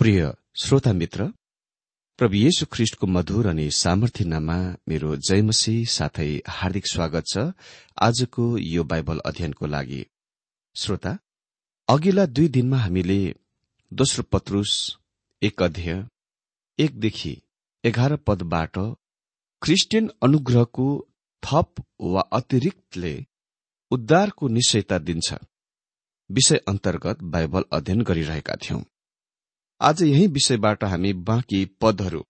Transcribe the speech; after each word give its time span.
प्रिय 0.00 0.22
श्रोता 0.56 0.92
मित्र 0.92 1.24
प्रभु 2.18 2.34
येशु 2.34 2.66
ख्रिष्टको 2.72 3.06
मधुर 3.06 3.46
अनि 3.46 3.70
सामर्थ्य 3.70 4.24
नाममा 4.24 4.54
मेरो 4.88 5.16
जयमसी 5.28 5.74
साथै 5.84 6.28
हार्दिक 6.48 6.86
स्वागत 6.86 7.24
छ 7.26 7.42
आजको 8.06 8.44
यो 8.58 8.84
बाइबल 8.84 9.18
अध्ययनको 9.26 9.66
लागि। 9.66 10.00
श्रोता 10.76 11.12
अघिल्ला 11.88 12.24
दुई 12.26 12.48
दिनमा 12.48 12.78
हामीले 12.78 13.18
दोस्रो 13.92 14.22
पत्रुस 14.32 14.72
एक 15.42 15.62
अध्यय 15.62 16.04
एकदेखि 16.78 17.32
एघार 17.84 18.16
पदबाट 18.26 18.78
क्रिस्चियन 19.62 20.10
अनुग्रहको 20.22 20.86
थप 21.42 21.84
वा 22.14 22.22
अतिरिक्तले 22.32 23.12
उद्धारको 23.90 24.48
निश्चयता 24.48 24.98
दिन्छ। 24.98 25.28
विषय 26.30 26.60
अन्तर्गत 26.68 27.22
बाइबल 27.34 27.64
अध्ययन 27.72 28.02
गरिरहेका 28.02 28.56
थियौं। 28.62 28.82
आज 29.80 30.02
यही 30.02 30.26
विषयबाट 30.26 30.82
हामी 30.84 31.12
बाँकी 31.26 31.58
पदहरू 31.80 32.20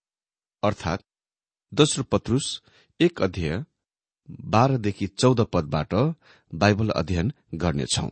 अर्थात 0.62 1.02
दोस्रो 1.73 2.02
पत्रुस 2.05 2.47
एक 3.00 3.23
अध्यय 3.23 3.56
बाह्रदेखि 4.52 5.06
चौध 5.06 5.41
पदबाट 5.52 5.94
बाइबल 6.52 6.91
अध्ययन 6.91 7.32
गर्नेछौ। 7.55 8.06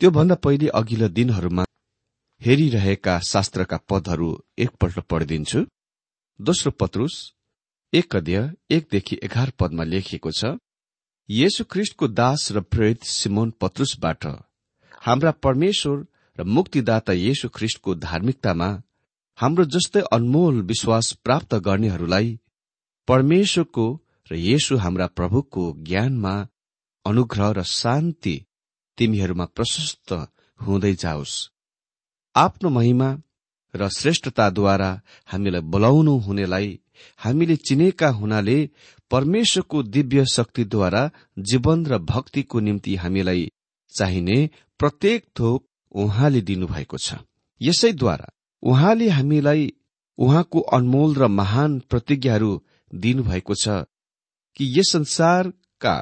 त्योभन्दा 0.00 0.34
पहिले 0.44 0.68
अघिल्लो 0.80 1.08
दिनहरूमा 1.08 1.64
हेरिरहेका 2.42 3.18
शास्त्रका 3.30 3.76
पदहरू 3.90 4.30
एकपल्ट 4.58 4.98
पढिदिन्छु। 5.10 5.64
दोस्रो 6.40 6.70
पत्रुस 6.80 7.16
एक 7.92 8.16
अध्यय 8.16 8.50
एकदेखि 8.70 9.18
एघार 9.22 9.50
पदमा 9.58 9.84
लेखिएको 9.84 10.30
छ 10.30 10.54
येशु 11.28 11.64
ख्रिष्टको 11.64 12.08
दास 12.22 12.48
र 12.52 12.60
प्रेरित 12.70 13.02
सिमोन 13.16 13.50
पत्रुसबाट 13.60 14.26
हाम्रा 15.00 15.30
परमेश्वर 15.44 16.06
र 16.40 16.44
मुक्तिदाता 16.48 17.12
येशु 17.12 17.48
ख्रिष्टको 17.54 17.94
धार्मिकतामा 18.00 18.68
हाम्रो 19.38 19.64
जस्तै 19.74 20.00
अनमोल 20.12 20.62
विश्वास 20.62 21.12
प्राप्त 21.24 21.54
गर्नेहरूलाई 21.66 22.28
परमेश्वरको 23.08 23.86
र 24.30 24.36
येशु 24.40 24.76
हाम्रा 24.76 25.06
प्रभुको 25.18 25.64
ज्ञानमा 25.82 26.34
अनुग्रह 27.04 27.50
र 27.52 27.62
शान्ति 27.72 28.34
तिमीहरूमा 28.98 29.44
प्रशस्त 29.56 30.12
हुँदै 30.60 30.94
जाओस्। 30.94 31.36
आफ्नो 32.34 32.70
महिमा 32.70 33.08
र 33.74 33.88
श्रेष्ठताद्वारा 33.98 34.90
हामीलाई 35.26 35.60
बोलाउनु 35.72 36.16
हुनेलाई 36.18 36.68
हामीले 37.18 37.56
चिनेका 37.58 38.08
हुनाले 38.10 38.58
परमेश्वरको 39.10 39.82
दिव्य 39.88 40.24
शक्तिद्वारा 40.32 41.02
जीवन 41.44 41.86
र 41.86 41.98
भक्तिको 42.06 42.60
निम्ति 42.60 42.94
हामीलाई 42.96 43.48
चाहिने 43.92 44.38
प्रत्येक 44.80 45.24
थोक 45.38 45.64
उहाँले 45.94 46.40
दिनुभएको 46.40 46.98
छ। 46.98 47.14
यसैद्वारा 47.60 48.28
उहाँले 48.62 49.08
हामीलाई 49.08 49.72
उहाँको 50.18 50.60
अनमोल 50.60 51.14
र 51.14 51.28
महान 51.28 51.78
प्रतिज्ञाहरू 51.80 52.52
दिनुभएको 52.94 53.54
छ 53.54 53.68
कि 54.56 54.64
यस 54.78 54.92
संसारका 54.92 55.94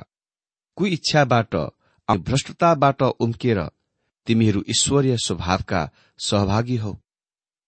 कुई 0.76 0.90
इच्छाबाट 0.90 1.54
अनि 1.54 2.18
भ्रष्टताबाट 2.18 3.02
उम्केर 3.02 3.60
तिमीहरू 4.26 4.64
ईश्वरीय 4.70 5.16
स्वभावका 5.16 5.80
सहभागी 6.18 6.76
हौ। 6.76 6.92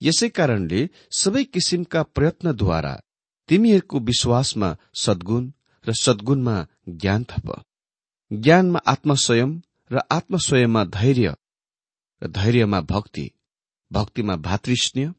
यसै 0.02 0.28
कारणले 0.28 0.80
सबै 1.10 1.44
किसिमका 1.44 2.02
प्रयत्नद्वारा 2.02 2.94
तिमीहरूको 3.48 3.98
विश्वासमा 4.00 4.76
सद्गुण 4.94 5.50
र 5.86 5.92
सद्गुणमा 5.92 6.56
ज्ञान 6.88 7.24
थप। 7.24 7.48
ज्ञानमा 8.32 8.78
आत्मस्वयं 8.86 9.50
र 9.92 10.00
आत्मस्वयंमा 10.10 10.84
धैर्य 10.84 11.34
धैर्यमा 12.22 12.80
भक्ति 12.80 13.30
भक्तिमा 13.90 14.36
भातृस्नेह 14.36 15.14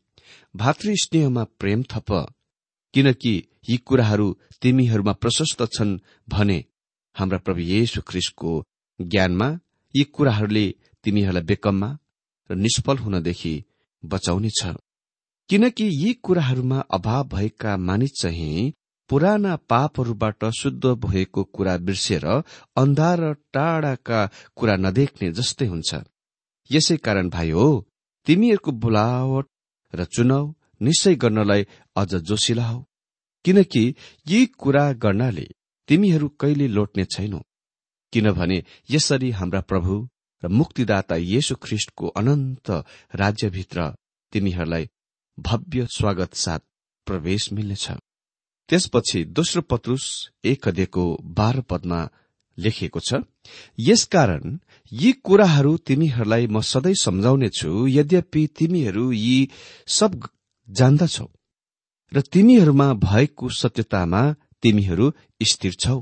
भातृस्नेहमा 0.56 1.44
प्रेम 1.60 1.84
थप 1.84 2.12
किनकि 2.94 3.34
यी 3.70 3.78
कुराहरू 3.78 4.36
तिमीहरूमा 4.62 5.14
प्रशस्त 5.14 5.68
छन् 5.74 5.98
भने 6.30 6.64
हाम्रा 7.16 7.38
प्रभु 7.38 7.62
येशु 7.62 8.02
ख्रिस्टको 8.08 8.52
ज्ञानमा 9.00 9.48
यी 9.96 10.04
कुराहरूले 10.14 10.66
तिमीहरूलाई 11.04 11.44
बेकममा 11.44 11.98
र 12.50 12.56
निष्फल 12.56 12.98
हुनदेखि 12.98 13.54
बचाउनेछ 14.04 14.62
किनकि 15.50 15.88
यी 15.94 16.14
कुराहरूमा 16.24 16.80
अभाव 16.92 17.28
भएका 17.28 17.78
मानिस 17.78 18.12
चाहिँ 18.22 18.72
पुराना 19.10 19.56
पापहरूबाट 19.70 20.46
शुद्ध 20.60 20.86
भएको 20.86 21.44
कुरा 21.44 21.78
बिर्सेर 21.78 22.26
अन्धार 22.78 23.20
र 23.20 23.34
टाढाका 23.54 24.20
कुरा 24.56 24.76
नदेख्ने 24.76 25.32
जस्तै 25.32 25.66
हुन्छ। 25.66 25.96
यसै 26.72 26.98
कारण 26.98 27.30
भाइ 27.30 27.50
हो 27.52 27.68
तिमीहरूको 28.28 28.72
बोलावट 28.82 29.48
र 29.94 30.06
चुनाव 30.06 30.46
निश्चय 30.82 31.16
गर्नलाई 31.16 31.66
अझ 31.96 32.12
जोसिला 32.30 32.66
हौ। 32.66 32.80
किनकि 33.46 33.84
यी 34.28 34.46
कुरा 34.62 34.86
गर्नाले 34.94 35.48
तिमीहरू 35.90 36.28
कहिले 36.42 36.68
लोट्ने 36.68 37.06
छैनौ। 37.06 37.42
किनभने 38.14 38.58
यसरी 38.92 39.30
हाम्रा 39.32 39.62
प्रभु 39.62 39.94
र 40.44 40.48
मुक्तिदाता 40.50 41.16
येशु 41.16 41.56
ख्रिष्टको 41.56 42.08
अनन्त 42.20 42.70
राज्यभित्र 43.16 43.90
तिमीहरूलाई 44.34 44.90
भव्य 45.38 45.88
स्वागत 45.98 46.34
साथ 46.34 46.60
प्रवेश 47.08 47.52
मिल्नेछ। 47.54 47.86
त्यसपछि 48.70 49.24
दोस्रो 49.26 49.62
पत्रुस 49.62 50.06
एक 50.44 50.68
अध्ययको 50.68 51.04
बाह्र 51.38 51.62
पदमा 51.62 52.00
लेखिएको 52.58 53.00
छ 53.00 53.14
यसकारण 53.80 54.58
यी 54.92 55.12
कुराहरू 55.26 55.78
तिमीहरूलाई 55.78 56.48
म 56.48 56.62
सधैँ 56.62 56.94
सम्झाउनेछु 57.02 57.88
यद्यपि 57.88 58.48
तिमीहरू 58.58 59.06
यी 59.12 59.38
सब 59.88 60.12
जान्दछौ 60.70 61.28
र 62.12 62.22
तिमीहरूमा 62.34 62.88
भएको 62.94 63.50
सत्यतामा 63.50 64.22
तिमीहरू 64.64 65.06
स्थिर 65.42 65.74
छौ। 65.74 66.00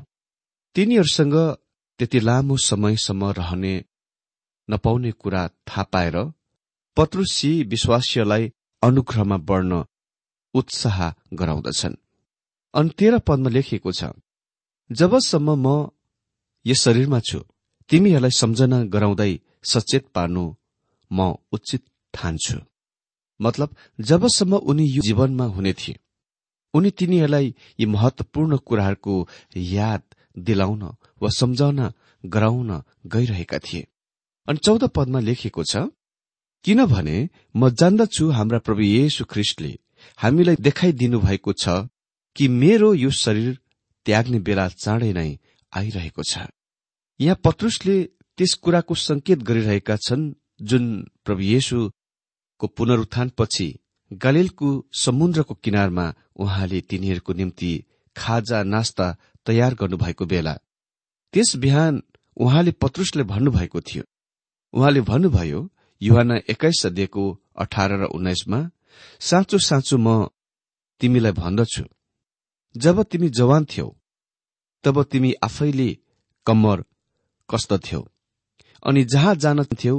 तिनीहरूसँग 0.75 1.35
त्यति 1.99 2.19
लामो 2.19 2.55
समयसम्म 2.57 3.29
रहने 3.31 3.73
नपाउने 4.69 5.11
कुरा 5.11 5.47
थाहा 5.67 5.83
पाएर 5.83 6.17
पत्रुसी 6.97 7.51
विश्वासीलाई 7.63 8.51
अनुग्रहमा 8.83 9.37
बढ्न 9.49 9.83
उत्साह 10.53 10.97
गराउँदछन्। 11.33 11.95
अनि 12.73 12.89
तेह्र 12.97 13.19
पदमा 13.19 13.49
लेखिएको 13.49 13.91
छ 13.91 14.11
जबसम्म 14.89 15.49
म 15.65 15.67
यस 16.69 16.79
शरीरमा 16.83 17.19
छु। 17.27 17.39
तिमीहरूलाई 17.89 18.33
सम्झना 18.33 18.77
गराउँदै 18.93 19.31
सचेत 19.71 20.03
पार्नु 20.15 20.43
म 21.11 21.33
उचित 21.51 21.83
ठान्छु। 22.13 22.57
मतलब 23.39 23.75
जबसम्म 23.99 24.55
उनी 24.69 24.85
यो 24.87 25.01
जीवनमा 25.01 25.45
हुने 25.55 25.73
थिए 25.73 25.99
उनी 26.73 26.89
तिनीहरूलाई 26.91 27.53
यी 27.79 27.85
महत्वपूर्ण 27.85 28.57
कुराहरूको 28.67 29.13
याद 29.55 30.01
दिलाउन 30.37 30.83
वा 31.21 31.29
सम्झाउन 31.31 31.79
गराउन 32.23 32.69
गइरहेका 33.13 33.57
थिए। 33.59 33.87
अनि 34.47 34.59
चौध 34.65 34.83
पदमा 34.95 35.19
लेखिएको 35.19 35.63
छ 35.63 35.89
किनभने 36.65 37.17
म 37.55 37.69
जान्दछु 37.71 38.29
हाम्रा 38.37 38.59
प्रभु 38.59 38.81
येशु 38.83 39.25
ख्रिस्टले 39.25 39.71
हामीलाई 40.19 40.55
देखाइदिनु 40.59 41.19
भएको 41.19 41.51
छ 41.53 41.89
कि 42.35 42.47
मेरो 42.61 42.93
यो 42.95 43.09
शरीर 43.15 43.57
त्याग्ने 44.05 44.39
बेला 44.47 44.67
चाँडै 44.75 45.11
नै 45.13 45.29
आइरहेको 45.73 46.23
छ। 46.23 46.47
यहाँ 47.19 47.39
पत्रुसले 47.43 48.03
त्यस 48.37 48.53
कुराको 48.53 48.95
संकेत 48.95 49.39
गरिरहेका 49.39 49.95
छन् 49.97 50.31
जुन 50.61 50.85
प्रभु 51.25 51.41
येशुको 51.43 52.67
पुनरुत्थानपछि 52.67 53.67
गलेलको 54.11 54.69
समुद्रको 54.95 55.53
किनारमा 55.63 56.05
उहाँले 56.35 56.79
तिनीहरूको 56.81 57.33
निम्ति 57.33 57.71
खाजा 58.15 58.63
नास्ता 58.63 59.07
तयार 59.45 59.73
गर्नुभएको 59.73 60.25
बेला 60.25 60.53
त्यस 61.33 61.55
बिहान 61.55 62.01
उहाँले 62.37 62.71
पत्रुसले 62.71 63.23
भन्नुभएको 63.23 63.81
थियो। 63.81 64.03
उहाँले 64.73 65.01
भन्नुभयो 65.01 65.59
युहान 66.01 66.31
एक्काइस 66.49 66.85
अध्ययको 66.85 67.23
अठार 67.55 67.91
र 68.01 68.03
उन्नाइसमा 68.15 68.59
साँचो 69.19 69.57
साँचो 69.59 69.97
म 69.97 70.27
तिमीलाई 71.01 71.31
भन्दछु। 71.31 71.83
जब 72.75 73.03
तिमी 73.03 73.29
जवान 73.29 73.65
थियौ 73.65 73.87
तब 74.83 75.03
तिमी 75.03 75.33
आफैले 75.43 75.89
कम्मर 76.47 76.83
कस्दथ्यौ 77.49 78.01
अनि 78.83 79.03
जहाँ 79.03 79.35
जान 79.35 79.63
थियौ 79.63 79.97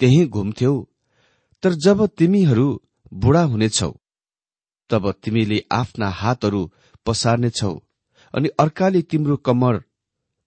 त्यही 0.00 0.26
घुम्थ्यौ 0.26 0.74
तर 1.62 1.72
जब 1.74 2.06
तिमीहरू 2.06 2.66
बुढा 3.14 3.42
हुनेछौ 3.42 3.92
तब 4.90 5.10
तिमीले 5.12 5.62
आफ्ना 5.72 6.08
हातहरू 6.10 6.70
पसार्नेछौ 7.06 7.74
अनि 8.34 8.48
अर्काले 8.58 9.02
तिम्रो 9.02 9.36
कम्मर 9.36 9.82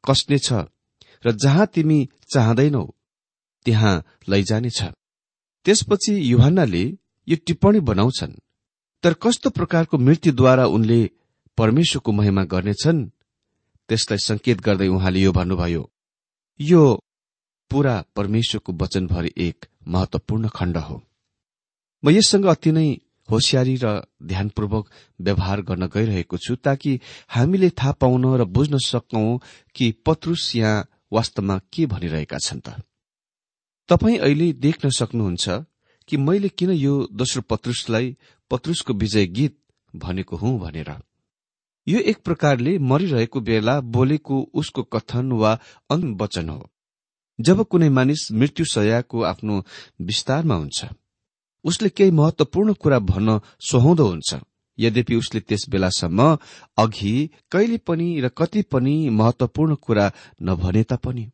कस्नेछ 0.03 0.51
र 1.25 1.31
जहाँ 1.31 1.65
तिमी 1.67 2.09
चाहँदैनौ 2.33 2.85
त्यहाँ 3.65 4.03
लैजानेछ। 4.29 4.81
त्यसपछि 5.65 6.13
युहानले 6.31 6.83
यो 7.27 7.35
टिप्पणी 7.47 7.79
बनाउँछन् 7.79 8.39
तर 9.03 9.13
कस्तो 9.13 9.49
प्रकारको 9.49 9.97
मृत्युद्वारा 9.97 10.65
उनले 10.65 10.99
परमेश्वरको 11.57 12.11
महिमा 12.11 12.43
गर्नेछन् 12.43 13.09
त्यसलाई 13.89 14.17
संकेत 14.17 14.61
गर्दै 14.61 14.87
उहाँले 14.87 15.19
यो 15.19 15.31
भन्नुभयो। 15.31 15.90
यो 16.61 16.81
पूरा 17.71 17.93
परमेश्वरको 18.15 18.73
वचनभरि 18.73 19.31
एक 19.37 19.65
महत्वपूर्ण 19.87 20.47
खण्ड 20.47 20.77
हो। 20.77 21.01
म 22.03 22.09
यससँग 22.09 22.45
अति 22.45 22.71
नै 22.71 22.87
होसियारी 23.29 23.75
र 23.83 24.01
ध्यानपूर्वक 24.23 24.89
व्यवहार 25.21 25.61
गर्न 25.61 25.87
गइरहेको 25.87 26.37
छु 26.37 26.55
ताकि 26.55 26.99
हामीले 27.29 27.69
थाहा 27.69 27.91
पाउन 27.91 28.25
र 28.37 28.45
बुझ्न 28.45 28.77
सकौं 28.77 29.37
कि 29.75 29.91
पत्रुस 30.05 30.55
यहाँ 30.55 30.87
वास्तवमा 31.13 31.57
के 31.73 31.85
भनिरहेका 31.85 32.37
छन् 32.37 32.61
त। 32.61 32.81
तपाई 33.89 34.17
अहिले 34.17 34.53
देख्न 34.53 34.89
सक्नुहुन्छ 34.89 35.49
कि 36.09 36.17
मैले 36.17 36.49
किन 36.49 36.71
यो 36.71 37.07
दोस्रो 37.11 37.41
पत्रुसलाई 37.41 38.17
पत्रुसको 38.51 38.93
विजय 38.93 39.25
गीत 39.27 39.57
भनेको 39.95 40.37
हुँ 40.37 40.59
भनेर। 40.59 40.91
यो 41.87 41.99
एक 41.99 42.17
प्रकारले 42.23 42.77
मरिरहेको 42.79 43.39
बेला 43.41 43.79
बोलेको 43.95 44.41
उसको 44.53 44.83
कथन 44.83 45.31
वा 45.31 45.51
अन्तिम 45.89 46.49
हो। 46.49 46.69
जब 47.39 47.63
कुनै 47.63 47.89
मानिस 47.89 48.31
मृत्युशयाको 48.31 49.21
आफ्नो 49.23 49.63
विस्तारमा 50.01 50.55
हुन्छ 50.55 50.85
उसले 51.65 51.89
केही 51.89 52.11
महत्वपूर्ण 52.11 52.73
कुरा 52.73 52.99
भन्न 52.99 53.39
सुहाउँदो 53.59 54.05
हुन्छ। 54.07 54.39
यद्यपि 54.77 55.15
उसले 55.15 55.39
त्यस 55.39 55.65
बेलासम्म 55.69 56.37
अघि 56.77 57.29
कहिले 57.51 57.77
पनि 57.77 58.07
र 58.21 58.29
कति 58.29 58.61
पनि 58.61 58.93
महत्वपूर्ण 59.09 59.75
कुरा 59.75 60.11
नभने 60.41 60.83
तापनि। 60.83 61.25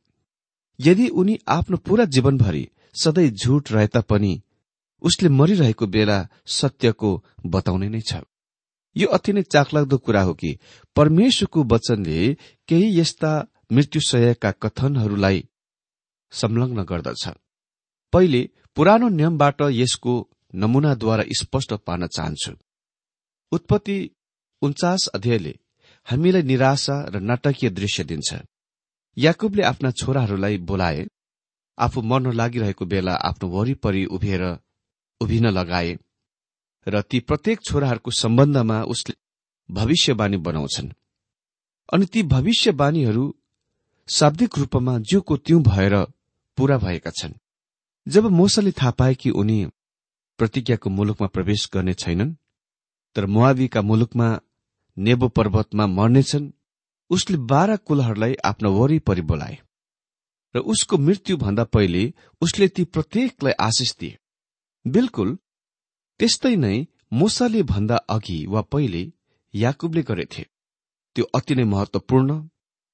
यदि 0.79 1.07
उनी 1.09 1.37
आफ्नो 1.47 1.77
पूरा 1.77 2.05
जीवनभरि 2.05 2.67
सधैँ 3.03 3.29
झूट 3.31 3.71
रहे 3.71 3.87
तापनि 3.87 4.33
उसले 5.01 5.29
मरिरहेको 5.29 5.87
बेला 5.87 6.17
सत्यको 6.45 7.11
बताउने 7.45 7.89
नै 7.89 8.01
छ। 8.01 8.21
यो 8.95 9.07
अति 9.07 9.33
नै 9.33 9.41
चाखलाग्दो 9.43 9.97
कुरा 9.97 10.21
हो 10.21 10.33
कि 10.33 10.57
परमेश्वरको 10.95 11.63
वचनले 11.63 12.19
केही 12.67 12.99
यस्ता 12.99 13.31
मृत्युशयका 13.71 14.51
कथनहरूलाई 14.51 15.43
संलग्न 16.33 16.83
गर्दछ। 16.83 17.23
पहिले 18.13 18.41
पुरानो 18.75 19.07
नियमबाट 19.09 19.61
यसको 19.71 20.13
नमूनाद्वारा 20.55 21.23
स्पष्ट 21.31 21.73
पार्न 21.87 22.07
चाहन्छु। 22.07 22.51
उत्पत्ति 23.51 23.97
उन्चास 24.61 25.07
अध्यायले 25.15 25.53
हामीलाई 26.07 26.43
निराशा 26.43 26.95
र 27.09 27.19
नाटकीय 27.19 27.69
दृश्य 27.69 28.03
दिन्छ। 28.03 28.29
याकुबले 29.17 29.63
आफ्ना 29.63 29.91
छोराहरूलाई 29.91 30.57
बोलाए 30.69 31.05
आफू 31.77 32.01
मर्न 32.01 32.31
लागिरहेको 32.31 32.85
बेला 32.85 33.13
आफ्नो 33.29 33.49
वरिपरि 33.49 34.03
उभिएर 34.05 34.43
उभिन 35.21 35.45
लगाए। 35.49 35.97
र 36.87 37.01
ती 37.01 37.19
प्रत्येक 37.19 37.61
छोराहरूको 37.61 38.11
सम्बन्धमा 38.11 38.83
उसले 38.83 39.15
भविष्यवाणी 39.69 40.37
बनाउँछन्। 40.37 40.89
अनि 41.93 42.05
ती 42.05 42.23
भविष्यवाणीहरू 42.23 43.35
शाब्दिक 44.07 44.57
रूपमा 44.57 44.99
ज्यूको 44.99 45.37
त्यौं 45.37 45.63
भएर 45.63 45.95
पूरा 46.57 46.77
भएका 46.77 47.11
छन्। 47.11 47.33
जब 48.07 48.25
मोसाले 48.25 48.71
थाहा 48.71 48.91
पाए 48.91 49.15
कि 49.15 49.29
उनी 49.29 49.65
प्रतिज्ञाको 50.37 50.89
मुलुकमा 50.89 51.27
प्रवेश 51.27 51.69
गर्ने 51.73 51.93
छैनन् 51.93 52.35
तर 53.15 53.25
मुआवीका 53.25 53.81
मुलुकमा 53.81 54.39
नेबो 54.97 55.27
पर्वतमा 55.27 55.87
मर्नेछन् 55.87 56.51
उसले 57.09 57.37
बाह्र 57.37 57.77
कुलहरूलाई 57.77 58.33
आफ्नो 58.45 58.71
वरिपरि 58.71 59.21
बोलाए। 59.21 59.57
र 60.55 60.59
उसको 60.59 60.97
मृत्यु 60.97 61.37
भन्दा 61.37 61.63
पहिले 61.63 62.13
उसले 62.41 62.67
ती 62.67 62.83
प्रत्येकलाई 62.83 63.53
आशिष 63.59 63.95
दिए। 63.95 64.17
बिल्कुल 64.87 65.37
त्यस्तै 66.19 66.55
नै 66.55 66.75
मुसाले 67.13 67.61
भन्दा 67.71 67.97
अघि 68.09 68.39
वा 68.45 68.61
पहिले 68.71 69.03
याकुबले 69.53 70.01
गरेथे। 70.01 70.43
त्यो 71.15 71.23
अति 71.37 71.53
नै 71.55 71.65
महत्वपूर्ण 71.73 72.29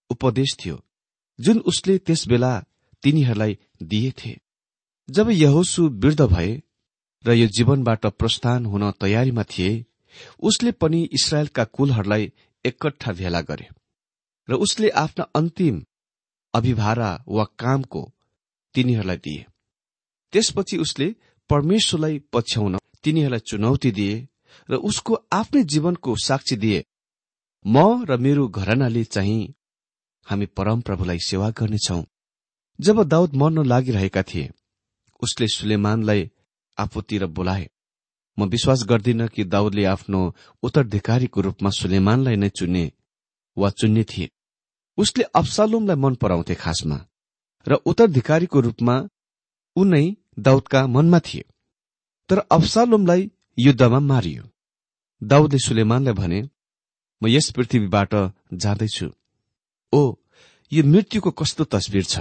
उपदेश 0.09 0.55
थियो 0.59 0.75
जुन 1.39 1.57
उसले 1.71 1.93
त्यस 1.97 2.21
बेला 2.27 2.53
तिनीहरूलाई 3.03 3.53
दिएथे। 3.83 4.33
जब 5.09 5.29
यहोसु 5.35 5.81
वृद्ध 6.01 6.21
भए 6.25 6.51
र 7.25 7.33
यो 7.33 7.47
जीवनबाट 7.47 8.05
प्रस्थान 8.19 8.65
हुन 8.65 8.83
तयारीमा 9.01 9.43
थिए 9.43 9.71
उसले 10.39 10.71
पनि 10.81 10.99
इसरायलका 11.13 11.63
कुलहरूलाई 11.75 12.31
एकट्ठा 12.65 13.11
भेला 13.13 13.41
गरे 13.49 13.67
र 14.47 14.53
उसले 14.65 14.89
आफ्ना 15.03 15.23
अन्तिम 15.35 15.83
अभिभारा 16.53 17.11
वा 17.27 17.43
कामको 17.59 18.01
तिनीहरूलाई 18.75 19.17
दिए। 19.17 19.45
त्यसपछि 20.33 20.77
उसले 20.77 21.07
परमेश्वरलाई 21.49 22.19
पछ्याउन 22.33 22.77
तिनीहरूलाई 23.03 23.39
चुनौती 23.49 23.91
दिए 23.91 24.15
र 24.69 24.75
उसको 24.89 25.13
आफ्नै 25.33 25.63
जीवनको 25.63 26.15
साक्षी 26.25 26.55
दिए 26.55 26.79
म 27.65 28.05
र 28.09 28.17
मेरो 28.17 28.47
घरनाले 28.47 29.03
चाहिँ 29.05 29.53
हामी 30.27 30.45
परमप्रभुलाई 30.57 31.19
सेवा 31.19 31.49
गर्नेछौ। 31.49 32.01
जब 32.79 32.97
दाउद 33.03 33.35
मर्न 33.35 33.65
लागिरहेका 33.65 34.23
थिए 34.23 34.49
उसले 35.21 35.47
सुलेमानलाई 35.47 36.21
आफूतिर 36.77 37.25
बोलाए 37.37 37.69
म 38.37 38.49
विश्वास 38.49 38.83
गर्दिन 38.89 39.27
कि 39.27 39.43
दाउदले 39.45 39.83
आफ्नो 39.85 40.21
उत्तराधिकारीको 40.63 41.41
रूपमा 41.41 41.69
सुलेमानलाई 41.69 42.35
नै 42.35 42.49
चुने 42.49 42.85
वा 43.57 43.69
चुन्ने 43.69 44.03
थिए। 44.03 44.29
उसले 44.97 45.23
अफसालुमलाई 45.35 45.95
मन 45.95 46.15
पराउँथे 46.15 46.55
खासमा 46.55 46.97
र 47.67 47.73
उत्तराधिकारीको 47.85 48.59
रूपमा 48.59 48.95
उनै 49.75 50.05
दाउदका 50.39 50.87
मनमा 50.87 51.19
थिए। 51.19 51.43
तर 52.29 52.37
अफसालुमलाई 52.51 53.29
युद्धमा 53.57 53.99
मारियो। 54.11 54.43
दाउदले 55.21 55.59
सुलेमानलाई 55.59 56.13
भने 56.13 56.39
म 57.21 57.27
यस 57.27 57.51
पृथ्वीबाट 57.55 58.13
जाँदैछु। 58.63 59.07
ओ 59.93 60.01
यो 60.71 60.83
मृत्युको 60.83 61.31
कस्तो 61.39 61.63
तस्विर 61.73 62.03
छ? 62.03 62.15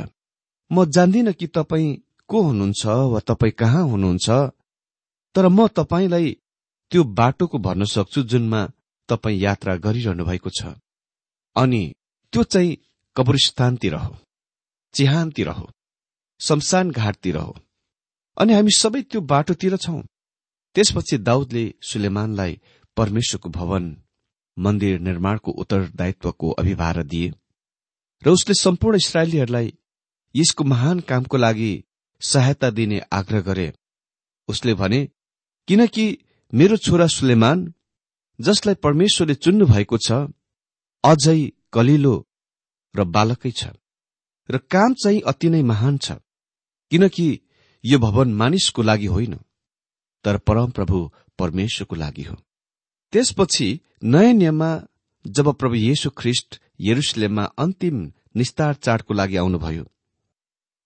म 0.70 0.84
जान्दिन 0.94 1.32
कि 1.32 1.46
तपाईँ 1.46 2.00
को 2.28 2.42
हुनुहुन्छ 2.42 2.86
वा 3.12 3.20
तपाईँ 3.28 3.52
कहाँ 3.60 3.84
हुनुहुन्छ 3.90 4.28
तर 5.34 5.48
म 5.48 5.66
तपाईँलाई 5.76 6.26
त्यो 6.92 7.02
बाटोको 7.18 7.58
भन्न 7.58 7.84
सक्छु 7.84 8.22
जुनमा 8.30 8.60
तपाईँ 9.08 9.40
यात्रा 9.40 9.74
गरिरहनु 9.84 10.24
भएको 10.24 10.50
छ। 10.50 10.60
अनि 11.56 11.82
त्यो 12.32 12.42
चाहिँ 12.42 12.76
कब्रिस्तानतिर 13.16 13.94
हो 13.94 14.14
चिहानतिर 14.94 15.48
हो 15.48 15.70
शमशान 16.40 16.90
घाटतिर 16.90 17.36
हो। 17.36 17.56
अनि 18.36 18.52
हामी 18.52 18.72
सबै 18.76 19.02
त्यो 19.02 19.20
बाटोतिर 19.32 19.76
छौं। 19.76 20.00
त्यसपछि 20.76 21.18
दाउदले 21.28 21.64
सुलेमानलाई 21.82 22.52
परमेश्वरको 22.96 23.48
भवन 23.58 23.84
मन्दिर 24.56 24.98
निर्माणको 25.00 25.50
उत्तरदायित्वको 25.62 26.50
अभिभार 26.60 27.02
दिए 27.12 27.32
र 28.22 28.30
उसले 28.30 28.54
सम्पूर्ण 28.54 28.96
इसरायलीहरूलाई 28.96 29.72
यसको 30.34 30.64
महान 30.64 31.00
कामको 31.08 31.36
लागि 31.36 31.72
सहायता 32.22 32.70
दिने 32.70 32.98
आग्रह 33.12 33.40
गरे। 33.40 33.72
उसले 34.48 34.74
भने 34.74 35.00
किनकि 35.68 36.06
मेरो 36.52 36.76
छोरा 36.76 37.06
सुलेमान 37.06 37.72
जसलाई 38.38 38.74
परमेश्वरले 38.84 39.34
चुन्नु 39.34 39.66
भएको 39.66 39.98
छ 39.98 40.12
अझै 41.04 41.40
कलिलो 41.72 42.14
र 42.94 43.04
बालकै 43.14 43.50
छ 43.52 43.72
र 44.48 44.58
काम 44.72 44.94
चाहिँ 44.94 45.20
अति 45.26 45.48
नै 45.50 45.62
महान 45.62 45.98
छ। 45.98 46.12
किनकि 46.92 47.28
यो 47.84 47.98
भवन 47.98 48.34
मानिसको 48.34 48.82
लागि 48.82 49.06
होइन 49.06 49.34
तर 50.24 50.38
परमप्रभु 50.38 51.10
परमेश्वरको 51.38 51.96
लागि 51.96 52.22
हो। 52.22 52.36
त्यसपछि 53.12 53.80
नयाँ 54.04 54.32
नियममा 54.32 54.82
जब 55.26 55.52
प्रभु 55.54 55.74
येशू 55.74 56.10
ख्रिष्ट 56.10 56.60
यरुसलेममा 56.80 57.44
अन्तिम 57.44 58.12
निस्तार 58.36 58.74
चाडको 58.74 59.14
लागि 59.14 59.36
आउनुभयो 59.36 59.84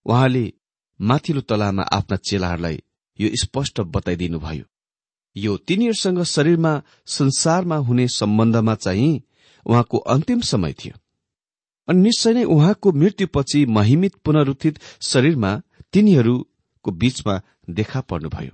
उहाँले 0.05 0.53
माथिल्लो 1.01 1.41
तलामा 1.41 1.83
आफ्ना 1.83 2.17
चेलाहरूलाई 2.17 2.81
यो 3.19 3.29
स्पष्ट 3.43 3.81
बताइदिनुभयो 3.81 4.63
यो 5.35 5.57
तिनीहरूसँग 5.57 6.23
शरीरमा 6.23 6.81
संसारमा 7.05 7.75
हुने 7.75 8.07
सम्बन्धमा 8.07 8.75
चाहिँ 8.75 9.21
उहाँको 9.65 9.97
अन्तिम 9.97 10.39
समय 10.41 10.73
थियो। 10.73 10.99
अनि 11.87 12.01
निश्चय 12.01 12.33
नै 12.33 12.43
उहाँको 12.43 12.91
मृत्युपछि 12.91 13.65
महिमित 13.65 14.15
पुनरुत्थित 14.15 14.79
शरीरमा 15.01 15.61
तिनीहरूको 16.87 16.91
बीचमा 16.91 17.41
देखा 17.69 18.01
पर्नुभयो। 18.01 18.53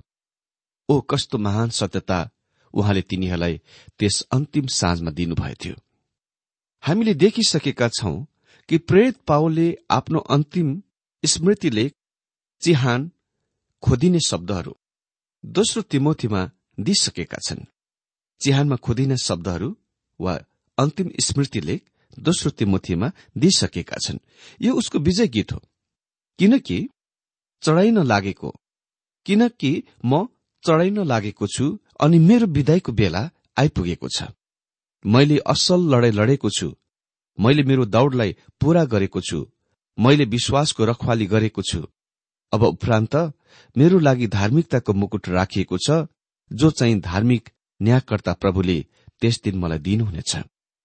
ओ 0.88 1.00
कस्तो 1.00 1.38
महान 1.38 1.70
सत्यता 1.70 2.30
उहाँले 2.74 3.02
तिनीहरूलाई 3.02 3.60
त्यस 3.98 4.26
अन्तिम 4.32 4.66
साँझमा 4.66 5.10
दिनुभएको 5.10 5.54
थियो। 5.54 5.76
हामीले 6.82 7.14
देखिसकेका 7.14 7.88
छौं 7.88 8.24
कि 8.68 8.78
प्रेरित 8.78 9.16
पावलले 9.26 9.76
आफ्नो 9.90 10.18
अन्तिम 10.18 10.82
स्मृतिले 11.24 11.90
चिहान 12.60 13.10
खोदिने 13.82 14.20
शब्दहरू 14.20 14.74
दोस्रो 15.44 15.82
तिमोथीमा 15.82 16.50
दिइसकेका 16.80 17.38
छन्। 17.46 17.66
चिहानमा 18.40 18.76
खोदिने 18.76 19.16
शब्दहरू 19.16 19.76
वा 20.20 20.34
अन्तिम 20.78 21.10
स्मृतिले 21.20 21.80
दोस्रो 22.18 22.50
तिमोथीमा 22.50 23.12
दिइसकेका 23.38 23.96
छन्। 23.96 24.18
यो 24.62 24.74
उसको 24.74 24.98
विजय 24.98 25.28
गीत 25.28 25.52
हो। 25.52 25.60
किनकि 26.38 26.88
चढाइन 27.64 27.98
लागेको। 28.06 28.54
किनकि 29.26 29.72
म 30.04 30.26
चढाइन 30.64 30.98
लागेको 31.06 31.46
छु 31.46 31.78
अनि 32.00 32.18
मेरो 32.18 32.46
विदाईको 32.46 32.92
बेला 32.92 33.22
आइपुगेको 33.58 34.08
छ। 34.08 34.22
मैले 35.04 35.38
असल 35.46 35.80
लडाई 35.94 36.10
लडेको 36.10 36.50
छु। 36.50 36.68
मैले 37.38 37.62
मेरो 37.62 37.84
दौडलाई 37.84 38.36
पूरा 38.60 38.84
गरेको 38.84 39.20
छु। 39.20 39.38
मैले 39.98 40.24
विश्वासको 40.24 40.84
रखवाली 40.84 41.26
गरेको 41.26 41.62
छु। 41.62 41.80
अब 42.52 42.62
उपरान्त 42.62 43.14
मेरो 43.76 43.98
लागि 43.98 44.26
धार्मिकताको 44.26 44.92
मुकुट 44.92 45.28
राखिएको 45.28 45.78
छ 45.78 46.06
जो 46.50 46.70
चाहिँ 46.70 47.00
धार्मिक 47.00 47.48
न्यायकर्ता 47.80 48.32
प्रभुले 48.32 48.78
त्यस 49.20 49.40
दिन 49.44 49.58
मलाई 49.58 49.78
दिनुहुनेछ। 49.78 50.36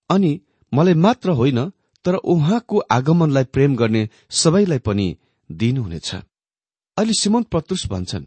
अनि 0.10 0.32
मलाई 0.74 0.94
मात्र 0.94 1.30
होइन 1.30 1.70
तर 2.06 2.16
उहाँको 2.16 2.78
आगमनलाई 2.92 3.44
प्रेम 3.44 3.76
गर्ने 3.76 4.10
सबैलाई 4.30 4.80
पनि 4.80 5.08
दिनुहुनेछ। 5.50 6.16
अहिले 7.00 7.14
सिमोन 7.14 7.44
पत्रुस 7.44 7.86
भन्छन् 7.88 8.26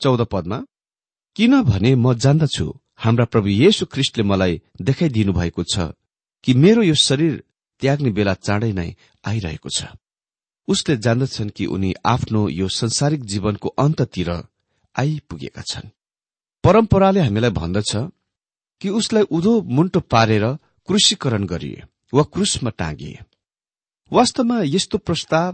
चौध 0.00 0.20
पदमा 0.32 0.58
किनभने 1.36 1.94
म 1.94 2.14
जान्दछु 2.14 2.66
हाम्रा 3.04 3.24
प्रभु 3.24 3.48
येशु 3.48 3.86
ख्रिस्टले 3.92 4.24
मलाई 4.30 4.60
देखाइदिनु 4.82 5.32
भएको 5.32 5.62
छ 5.72 5.90
कि 6.44 6.54
मेरो 6.54 6.82
यो 6.82 6.94
शरीर 6.94 7.42
त्याग्ने 7.82 8.10
बेला 8.16 8.34
चाँडै 8.46 8.72
नै 8.72 8.88
आइरहेको 9.24 9.68
छ। 9.76 9.90
उसले 10.68 10.96
जान्दछन् 10.96 11.50
कि 11.56 11.66
उनी 11.66 11.90
आफ्नो 12.06 12.48
यो 12.48 12.68
संसारिक 12.70 13.24
जीवनको 13.24 13.68
अन्ततिर 13.84 14.30
आइपुगेका 14.96 15.62
छन्। 15.70 15.92
परम्पराले 16.64 17.20
हामीलाई 17.20 17.50
भन्दछ 17.50 17.92
कि 18.80 18.88
उसलाई 18.98 19.22
उधो 19.36 19.60
मुन्टो 19.76 20.00
पारेर 20.06 20.44
क्रुशीकरण 20.88 21.44
गरिए 21.46 21.82
वा 22.14 22.22
क्रुसमा 22.22 22.70
टाँगिए। 22.78 23.18
वास्तवमा 24.12 24.60
यस्तो 24.64 24.98
प्रस्ताव 24.98 25.50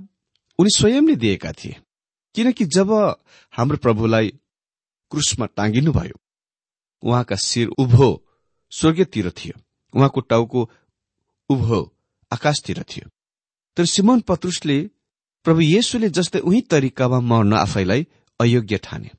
उनी 0.58 0.70
स्वयंले 0.76 1.16
दिएका 1.16 1.52
थिए। 1.52 1.76
किनकि 2.34 2.64
जब 2.66 2.92
हाम्रो 3.54 3.76
प्रभुलाई 3.76 4.28
क्रुसमा 5.12 5.46
टाँगिनुभयो 5.46 6.18
उहाँका 7.02 7.36
शिर 7.36 7.68
उभो 7.78 8.08
स्वर्गतिर 8.72 9.30
थियो 9.30 9.60
उहाँको 9.94 10.20
टाउको 10.20 10.68
उभो 11.50 11.80
आकाशतिर 12.32 12.82
थियो। 12.82 13.08
तर 13.76 13.84
सिमोन 13.84 14.20
पत्रुसले 14.20 14.78
प्रभु 15.46 15.60
येशुले 15.60 16.08
जस्तै 16.10 16.38
उही 16.38 16.60
तरिकामा 16.60 17.20
मर्न 17.20 17.52
आफैलाई 17.54 18.06
अयोग्य 18.40 18.78
ठाने। 18.78 19.10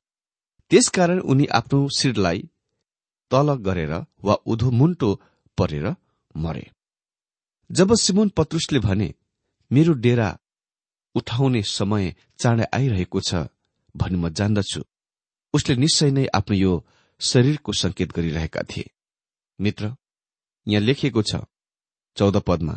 त्यसकारण 0.71 1.19
उनी 1.21 1.45
आफ्नो 1.45 1.88
शिरलाई 1.97 2.39
तल 3.32 3.54
गरेर 3.56 3.93
वा 4.24 4.34
उधो 4.45 4.71
मुन्टो 4.71 5.10
परेर 5.58 5.95
मरे। 6.36 6.69
जब 7.69 7.93
सिमोन 7.95 8.30
पत्रुसले 8.30 8.80
भने 8.80 9.13
मेरो 9.71 9.93
डेरा 9.93 10.30
उठाउने 11.15 11.62
समय 11.69 12.15
चाँडै 12.39 12.65
आइरहेको 12.74 13.19
छ 13.21 13.47
भनी 13.95 14.17
म 14.17 14.30
जान्दछु। 14.30 14.82
उसले 15.54 15.76
निश्चय 15.76 16.12
नै 16.12 16.26
आफ्नो 16.34 16.56
यो 16.56 16.74
शरीरको 17.21 17.71
संकेत 17.74 18.12
गरिरहेका 18.15 18.62
थिए। 18.69 18.89
मित्र 19.60 19.95
यहाँ 20.67 20.82
लेखिएको 20.82 21.21
छ 21.21 21.43
चौध 22.17 22.38
पदमा 22.47 22.76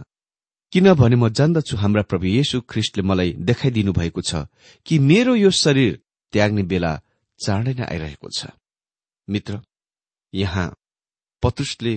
किनभने 0.73 1.16
म 1.16 1.29
जान्दछु 1.31 1.77
हाम्रा 1.77 2.03
प्रभु 2.11 2.27
येशु 2.29 2.61
ख्रिस्टले 2.70 3.03
मलाई 3.03 3.31
देखाइदिनु 3.49 3.92
भएको 3.92 4.20
छ 4.20 4.47
कि 4.87 4.99
मेरो 5.01 5.35
यो 5.37 5.51
शरीर 5.55 5.92
त्याग्ने 6.33 6.62
बेला 6.70 6.92
चाँडै 7.40 7.75
नै 7.79 7.85
आइरहेको 7.87 8.29
छ। 8.37 8.51
मित्र 9.29 9.61
यहाँ 10.33 10.68
पत्रुसले 11.42 11.94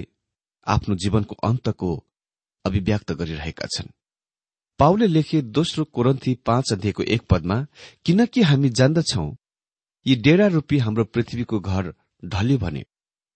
आफ्नो 0.67 0.95
जीवनको 0.95 1.36
अन्तको 1.43 1.89
अभिव्यक्त 2.65 3.12
गरिरहेका 3.19 3.65
छन्। 3.73 3.89
पाउले 4.79 5.07
लेखे 5.07 5.41
दोस्रो 5.57 5.83
कोरन्थी 5.93 6.33
पाँच 6.45 6.71
अध्यायको 6.73 7.03
एक 7.03 7.21
पदमा 7.29 7.55
किनकि 8.05 8.41
हामी 8.41 8.69
जान्दछौ 8.69 9.25
यी 10.05 10.15
डेरा 10.15 10.47
रूपी 10.47 10.77
हाम्रो 10.77 11.03
पृथ्वीको 11.05 11.59
घर 11.59 11.93
ढल्यो 12.23 12.57
भने। 12.57 12.83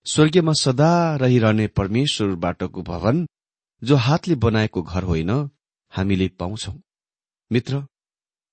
स्वर्गीयमा 0.06 0.54
सदा 0.60 0.92
रहिरहने 1.16 1.68
परमेश्वरबाटको 1.78 2.82
भवन 2.82 3.26
जो 3.82 3.96
हातले 3.96 4.36
बनाएको 4.36 4.82
घर 4.84 5.04
होइन 5.04 5.32
हामीले 5.94 6.28
पाउँछौ। 6.40 6.74
मित्र 7.52 7.84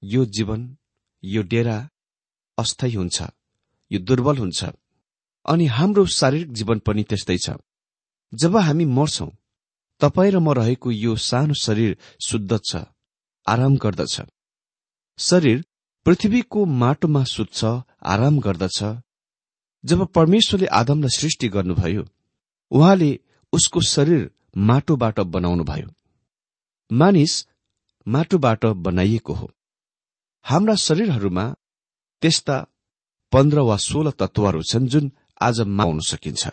यो 0.02 0.24
जीवन 0.36 0.60
यो 1.22 1.42
डेरा 1.42 1.78
अस्थायी 2.58 2.94
हुन्छ 2.94 3.22
यो 3.90 3.98
दुर्बल 4.00 4.36
हुन्छ 4.38 4.64
अनि 5.46 5.66
हाम्रो 5.76 6.06
शारीरिक 6.18 6.52
जीवन 6.52 6.78
पनि 6.86 7.02
त्यस्तै 7.04 7.36
छ। 7.38 7.50
जब 8.32 8.56
हामी 8.56 8.84
मर्छौं 8.96 9.28
तपाईँ 10.00 10.30
र 10.32 10.38
म 10.38 10.52
रहेको 10.52 10.90
यो 10.90 11.16
सानो 11.18 11.54
शरीर 11.54 11.96
शुद्ध 12.26 12.60
छ 12.64 12.84
आराम 13.46 13.76
गर्दछ। 13.76 14.20
शरीर 15.18 15.64
पृथ्वीको 16.06 16.64
माटोमा 16.64 17.22
सुत्छ 17.24 17.64
आराम 18.04 18.38
गर्दछ। 18.38 18.78
जब 19.84 20.06
परमेश्वरले 20.06 20.66
आदमलाई 20.66 21.16
सृष्टि 21.18 21.48
गर्नुभयो 21.48 22.04
उहाँले 22.70 23.10
उसको 23.52 23.80
शरीर 23.80 24.30
माटोबाट 24.56 25.20
बनाउनुभयो। 25.34 25.88
मानिस 26.90 27.34
माटोबाट 28.06 28.66
बनाइएको 28.86 29.32
हो। 29.34 29.50
हाम्रा 30.46 30.74
शरीरहरूमा 30.74 31.44
त्यस्ता 32.22 32.56
पन्ध्र 33.32 33.60
वा 33.60 33.76
सोह्र 33.76 34.10
तत्वहरू 34.10 34.62
छन् 34.62 34.88
जुन 34.88 35.12
आज 35.40 35.60
माउन 35.60 36.00
सकिन्छ। 36.00 36.48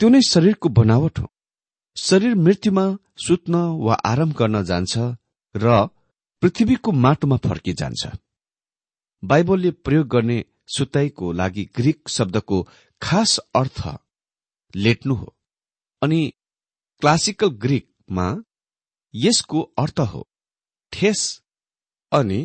त्यो 0.00 0.08
नै 0.08 0.20
शरीरको 0.28 0.68
बनावट 0.68 1.18
हो। 1.18 1.26
शरीर 1.96 2.34
मृत्युमा 2.34 2.84
सुत्न 3.26 3.54
वा 3.54 3.94
आराम 3.94 4.32
गर्न 4.32 4.64
जान्छ 4.64 4.98
र 5.54 5.86
पृथ्वीको 6.42 6.92
माटोमा 6.92 7.36
फर्किजान्छ 7.36 8.06
बाइबलले 9.22 9.70
प्रयोग 9.70 10.06
गर्ने 10.08 10.44
सुताइको 10.76 11.32
लागि 11.32 11.64
ग्रीक 11.76 12.08
शब्दको 12.08 12.62
खास 13.02 13.38
अर्थ 13.54 13.80
लेट्नु 14.74 15.14
हो 15.14 15.34
अनि 16.02 16.20
क्लासिकल 17.02 17.48
ग्रीकमा 17.58 18.26
यसको 19.14 19.60
अर्थ 19.78 20.00
हो 20.00 20.26
ठेस 20.92 21.42
अनि 22.12 22.40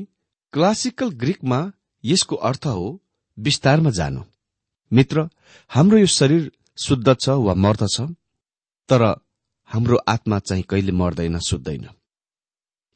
क्लासिकल 0.53 1.09
ग्रीकमा 1.15 1.59
यसको 2.03 2.35
अर्थ 2.35 2.65
हो 2.65 2.87
विस्तारमा 3.37 3.89
जानु। 3.89 4.21
मित्र 4.91 5.29
हाम्रो 5.71 5.97
यो 5.97 6.05
शरीर 6.05 6.51
शुद्ध 6.77 7.15
छ 7.15 7.29
वा 7.29 7.53
मर्दछ 7.53 8.01
तर 8.89 9.03
हाम्रो 9.67 9.97
आत्मा 10.07 10.39
चाहिँ 10.39 10.63
कहिले 10.63 10.91
मर्दैन 10.91 11.39
सुत्दैन। 11.39 11.87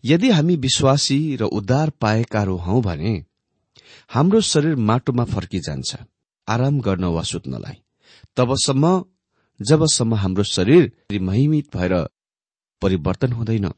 यदि 0.06 0.30
हामी 0.30 0.56
विश्वासी 0.56 1.36
र 1.36 1.44
उद्धार 1.44 1.90
पाएकाहरू 1.90 2.56
हौ 2.56 2.82
भने 2.82 3.26
हाम्रो 4.10 4.42
शरीर 4.42 4.76
माटोमा 4.76 5.24
फर्किजान्छ 5.24 5.98
आराम 6.48 6.80
गर्न 6.82 7.04
वा 7.04 7.24
सुत्नलाई। 7.24 7.78
तबसम्म 8.38 9.06
जबसम्म 9.62 10.16
हाम्रो 10.16 10.44
शरीर 10.44 10.92
महिमित 11.22 11.78
भएर 11.78 11.94
परिवर्तन 12.82 13.32
हुँदैन। 13.32 13.72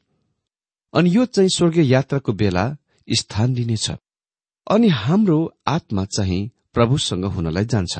अनि 0.93 1.15
यो 1.15 1.25
चाहिँ 1.25 1.49
स्वर्गीय 1.49 1.91
यात्राको 1.93 2.33
बेला 2.33 2.77
स्थान 3.09 3.55
लिनेछ। 3.55 3.91
अनि 4.71 4.87
हाम्रो 4.87 5.57
आत्मा 5.67 6.05
चाहिँ 6.05 6.51
प्रभुसँग 6.73 7.25
हुनलाई 7.25 7.65
जान्छ। 7.65 7.99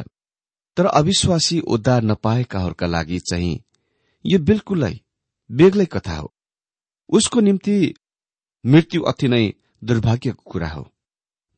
तर 0.77 0.85
अविश्वासी 0.85 1.59
उद्धार 1.59 2.03
नपाएकाहरूका 2.03 2.87
लागि 2.87 3.19
चाहिँ 3.19 3.61
यो 4.25 4.39
बिल्कुलै 4.39 4.93
बेग्लै 5.49 5.85
कथा 5.85 6.15
हो। 6.17 6.27
उसको 7.09 7.39
निम्ति 7.39 7.75
मृत्यु 8.65 9.01
अति 9.03 9.27
नै 9.27 9.43
दुर्भाग्यको 9.81 10.43
कुरा 10.51 10.69
हो। 10.69 10.83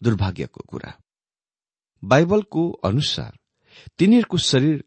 दुर्भाग्यको 0.02 0.62
कुरा 0.68 0.92
बाइबलको 2.04 2.64
अनुसार 2.84 3.32
तिनीहरूको 4.00 4.38
शरीर 4.50 4.84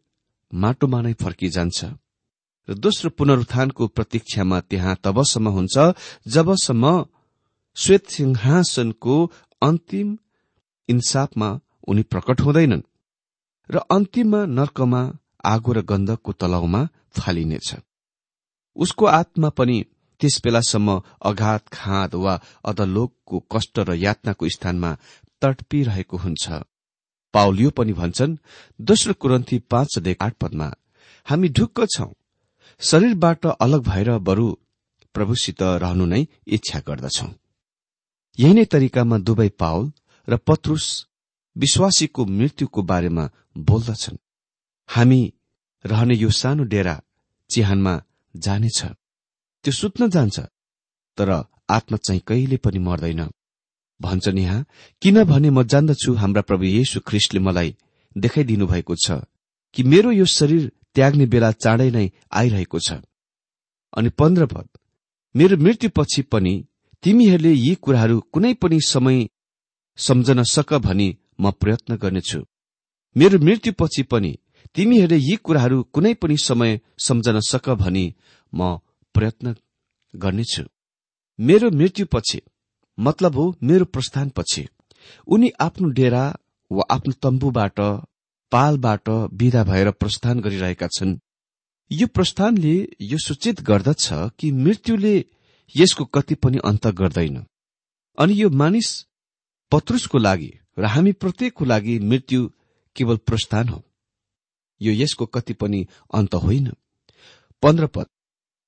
माटोमा 0.53 0.99
नै 1.01 1.13
फर्किजान्छ 1.13 1.79
र 2.67 2.73
दोस्रो 2.77 3.09
पुनरुत्थानको 3.09 3.87
प्रतीक्षामा 3.89 4.59
त्यहाँ 4.69 4.95
तबसम्म 5.03 5.47
हुन्छ 5.49 5.77
जबसम्म 6.27 6.83
श्वेत 7.77 8.03
सिंहासनको 8.07 9.15
अन्तिम 9.61 10.07
इन्साफमा 10.89 11.49
उनी 11.87 12.03
प्रकट 12.11 12.41
हुँदैनन् 12.41 12.87
र 13.69 13.75
अन्तिममा 13.89 14.41
नर्कमा 14.57 15.01
आगो 15.45 15.71
र 15.73 15.81
गन्धकको 15.81 16.31
तलाउमा 16.41 16.81
फालिनेछ 17.15 17.75
उसको 18.75 19.05
आत्मा 19.05 19.49
पनि 19.49 19.77
त्यस 20.21 20.41
बेलासम्म 20.43 21.01
अघात 21.21 21.67
खाँद 21.67 22.15
वा 22.15 22.33
अधलोकको 22.65 23.39
कष्ट 23.51 23.79
र 23.79 23.93
यातनाको 23.95 24.49
स्थानमा 24.49 24.91
तडपिरहेको 25.41 26.17
हुन्छ। 26.17 26.45
पाउल 27.33 27.59
यो 27.59 27.69
पनि 27.69 27.93
भन्छन् 27.93 28.37
दोस्रो 28.81 29.13
कुरन्थी 29.13 29.57
पाँच 29.71 29.97
अध्यय 29.97 30.15
आठ 30.21 30.33
पदमा 30.33 30.67
हामी 31.27 31.49
ढुक्क 31.49 31.85
छौं। 31.95 32.11
शरीरबाट 32.81 33.45
अलग 33.45 33.81
भएर 33.81 34.09
बरु 34.19 34.47
प्रभुसित 35.15 35.61
रहनु 35.61 36.05
नै 36.05 36.21
इच्छा 36.47 36.79
गर्दछौं। 36.79 37.31
यही 38.39 38.53
नै 38.53 38.65
तरिकामा 38.65 39.17
दुवै 39.17 39.49
पाउल 39.59 39.91
र 40.27 40.37
पत्रुस 40.37 40.85
विश्वासीको 41.55 42.25
मृत्युको 42.25 42.81
बारेमा 42.81 43.29
बोल्दछन्। 43.57 44.17
हामी 44.89 45.21
रहने 45.85 46.15
यो 46.15 46.29
सानो 46.31 46.63
डेरा 46.63 46.95
चिहानमा 47.49 47.93
जानेछ। 48.35 48.79
त्यो 49.65 49.71
सुत्न 49.71 50.09
जान्छ 50.09 50.39
तर 51.17 51.29
आत्मा 51.69 51.97
चाहिँ 51.97 52.21
कहिले 52.27 52.57
पनि 52.57 52.79
मर्दैन। 52.79 53.21
भन्छन् 53.99 54.39
यहाँ 54.39 54.65
किनभने 55.01 55.49
म 55.49 55.63
जान्दछु 55.63 56.13
हाम्रा 56.13 56.41
प्रभु 56.41 56.63
येशु 56.63 56.99
ख्रिस्टले 57.07 57.39
मलाई 57.39 57.75
देखाइदिनु 58.15 58.67
भएको 58.67 58.95
छ 58.95 59.21
कि 59.75 59.83
मेरो 59.83 60.11
यो 60.11 60.25
शरीर 60.25 60.71
त्याग्ने 60.95 61.25
बेला 61.25 61.51
चाँडै 61.53 61.89
नै 61.91 62.05
आइरहेको 62.31 62.79
छ। 62.79 62.91
अनि 63.93 64.09
पन्ध्र 64.09 64.45
पद 64.45 64.67
मेरो 65.35 65.57
मृत्युपछि 65.57 66.21
पनि 66.31 66.53
तिमीहरूले 67.03 67.51
यी 67.53 67.73
कुराहरू 67.75 68.19
कुनै 68.33 68.53
पनि 68.53 68.79
समय 68.81 69.27
सम्झन 69.97 70.43
सक 70.43 70.73
भनी 70.85 71.07
म 71.41 71.51
प्रयत्न 71.51 71.95
गर्नेछु। 71.95 72.39
मेरो 73.15 73.39
मृत्युपछि 73.39 74.03
पनि 74.03 74.31
तिमीहरूले 74.75 75.17
यी 75.17 75.35
कुराहरू 75.35 75.77
कुनै 75.93 76.13
पनि 76.13 76.37
समय 76.37 76.79
सम्झन 76.97 77.39
सक 77.39 77.69
भनी 77.75 78.05
म 78.53 78.77
प्रयत्न 79.15 79.55
गर्नेछु। 80.13 80.63
मेरो 81.39 81.69
मृत्युपछि 81.71 82.41
मतलब 82.97 83.35
हो 83.35 83.45
मेरो 83.63 83.85
प्रस्थानपछि 83.85 84.67
उनी 85.27 85.49
आफ्नो 85.59 85.89
डेरा 85.89 86.23
वा 86.71 86.83
आफ्नो 86.89 87.13
तम्बुबाट 87.21 87.79
पालबाट 88.51 89.09
विदा 89.33 89.63
भएर 89.63 89.91
प्रस्थान 89.91 90.39
गरिरहेका 90.39 90.87
छन्। 90.87 91.17
यो 91.91 92.07
प्रस्थानले 92.07 92.75
यो 93.01 93.17
सूचित 93.17 93.61
गर्दछ 93.61 94.07
कि 94.39 94.51
मृत्युले 94.51 95.15
यसको 95.75 96.05
कति 96.05 96.35
पनि 96.35 96.57
अन्त 96.65 96.87
गर्दैन। 96.87 97.45
अनि 98.17 98.41
यो 98.41 98.49
मानिस 98.49 98.89
पत्रुसको 99.71 100.17
लागि 100.17 100.51
र 100.79 100.85
हामी 100.85 101.11
प्रत्येकको 101.11 101.65
लागि 101.65 101.99
मृत्यु 101.99 102.49
केवल 102.95 103.17
प्रस्थान 103.17 103.69
हो। 103.69 103.83
यो 104.81 104.93
यसको 104.93 105.25
कति 105.25 105.53
पनि 105.53 105.87
अन्त 106.13 106.35
होइन। 106.35 106.71
पन्ध्र 107.63 107.87
पद 107.87 108.07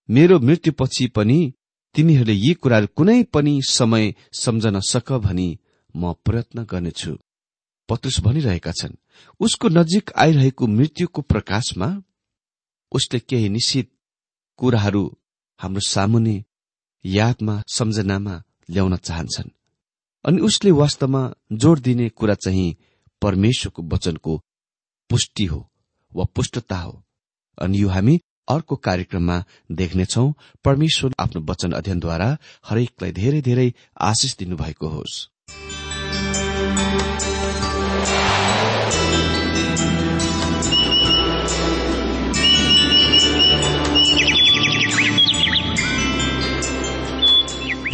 मेरो 0.09 0.39
मृत्युपछि 0.39 1.07
पनि 1.07 1.53
तिमीहरूले 1.95 2.33
यी 2.33 2.53
कुराहरू 2.53 2.87
कुनै 2.95 3.23
पनि 3.23 3.61
समय 3.69 4.13
सम्झन 4.33 4.79
सक 4.79 5.11
भनी 5.11 5.59
म 5.95 6.13
प्रयत्न 6.25 6.63
गर्नेछु। 6.63 7.17
पत्रुस 7.89 8.19
भनिरहेका 8.19 8.71
छन् 8.71 8.95
उसको 9.39 9.69
नजिक 9.69 10.11
आइरहेको 10.15 10.67
मृत्युको 10.67 11.21
प्रकाशमा 11.21 12.03
उसले 12.91 13.19
केही 13.19 13.49
निश्चित 13.49 13.91
कुराहरू 14.57 15.17
हाम्रो 15.59 15.79
सामुने 15.79 16.43
यादमा 17.05 17.63
सम्झनामा 17.73 18.43
ल्याउन 18.69 18.95
चाहन्छन् 18.97 19.49
अनि 20.25 20.41
उसले 20.41 20.71
वास्तवमा 20.71 21.33
जोड़ 21.51 21.79
दिने 21.79 22.09
कुरा 22.09 22.33
चाहिँ 22.33 22.75
परमेश्वरको 23.21 23.83
वचनको 23.83 24.37
पुष्टि 25.09 25.45
हो। 25.45 25.70
वा 26.15 26.25
पुष्टता 26.25 26.77
हो। 26.77 27.03
अनि 27.61 27.81
यो 27.81 27.89
हामी 27.89 28.19
अर्को 28.49 28.75
कार्यक्रममा 28.75 29.43
देख्नेछौ। 29.71 30.33
परमेश्वर 30.65 31.11
आफ्नो 31.19 31.41
वचन 31.41 31.71
अध्ययनद्वारा 31.71 32.37
हरेकलाई 32.65 33.11
धेरै 33.11 33.41
धेरै 33.41 33.73
आशिष 34.01 34.37
दिनुभएको 34.37 34.87
होस्। 34.87 35.27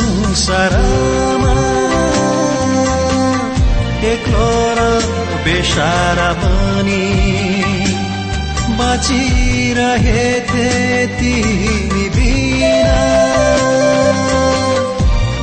संसारमा 0.00 1.54
एक्लो 4.10 4.50
र 4.76 4.80
बेसारा 5.44 6.30
पनि 6.40 7.06
बाँचिरहेथे 8.78 10.68
तिमी 11.18 12.06
बिना। 12.16 12.96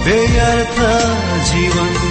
व्यर्थ 0.06 0.78
जीवन 1.50 2.07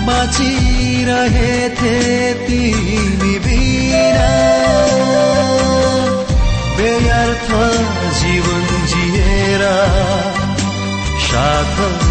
बाँचिरहेथे 0.06 0.64
तिमी 2.34 3.40
बिना। 3.40 4.30
व्यर्थ 6.78 7.50
जीवन 8.14 8.86
जिएर। 8.88 9.62
साथ 11.20 12.03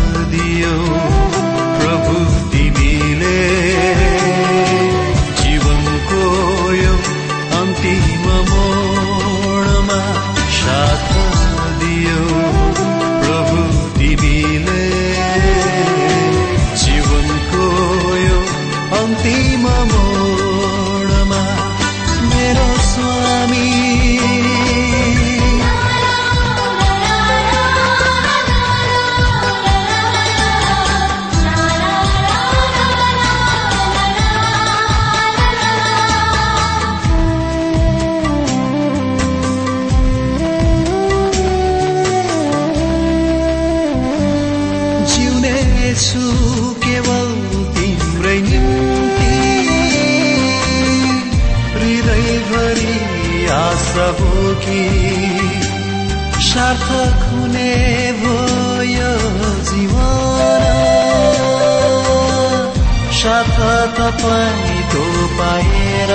साथ 63.23 63.59
तपाईँको 63.97 65.03
पाएर? 65.39 66.11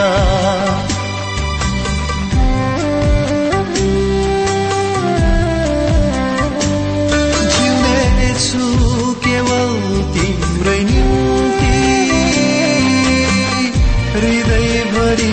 जिउने 7.54 8.32
छु 8.46 8.65
केवल 9.26 9.72
तिम्रै 10.15 10.80
निम्ति। 10.89 11.80
हृदयभरि 14.15 15.32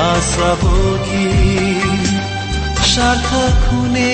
आशा 0.00 0.52
बोकी 0.64 1.26
सार्थक 2.92 3.68
हुने 3.72 4.12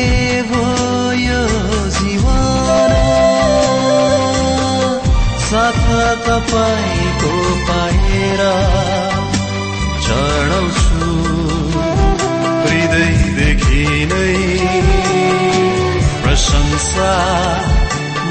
भयो 0.53 1.54
साथ 5.45 5.79
तपाईँको 6.27 7.33
पाएर 7.67 8.41
चढाउँछु। 10.05 11.11
हृदयदेखि 12.65 13.85
नै 14.13 14.33
प्रशंसा 16.23 17.13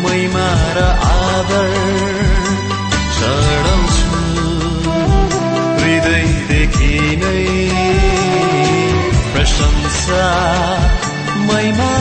महिमा 0.03 0.47
र 0.77 0.87
आदर 1.09 1.71
चढाउँछु। 3.17 4.23
हृदयदेखि 5.81 6.95
नै 7.23 7.45
प्रशंसा 9.33 10.25
महिमा 11.47 11.92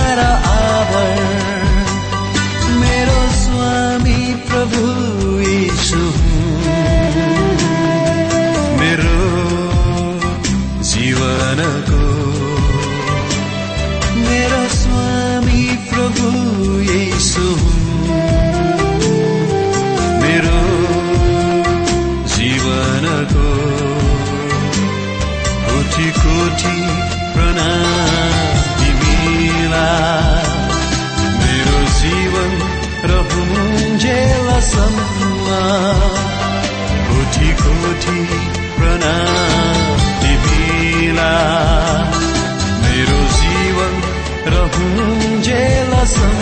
तिमीलाई 46.03 46.11
मेरो 46.11 46.19
जीवन 46.19 46.42